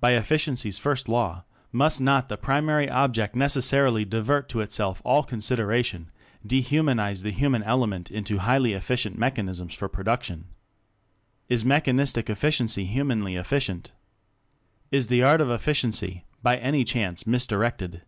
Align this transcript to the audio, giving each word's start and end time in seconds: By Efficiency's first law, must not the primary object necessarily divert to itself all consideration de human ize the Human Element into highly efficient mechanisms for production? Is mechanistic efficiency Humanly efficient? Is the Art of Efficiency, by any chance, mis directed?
By 0.00 0.10
Efficiency's 0.10 0.78
first 0.78 1.08
law, 1.08 1.44
must 1.72 1.98
not 1.98 2.28
the 2.28 2.36
primary 2.36 2.90
object 2.90 3.34
necessarily 3.34 4.04
divert 4.04 4.46
to 4.50 4.60
itself 4.60 5.00
all 5.02 5.22
consideration 5.22 6.10
de 6.46 6.60
human 6.60 7.00
ize 7.00 7.22
the 7.22 7.30
Human 7.32 7.62
Element 7.62 8.10
into 8.10 8.36
highly 8.40 8.74
efficient 8.74 9.16
mechanisms 9.16 9.72
for 9.72 9.88
production? 9.88 10.44
Is 11.48 11.64
mechanistic 11.64 12.28
efficiency 12.28 12.84
Humanly 12.84 13.34
efficient? 13.36 13.92
Is 14.90 15.06
the 15.08 15.22
Art 15.22 15.40
of 15.40 15.50
Efficiency, 15.50 16.26
by 16.42 16.58
any 16.58 16.84
chance, 16.84 17.26
mis 17.26 17.46
directed? 17.46 18.02